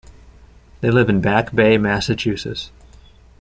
[0.79, 2.71] They live in Back Bay, Massachusetts.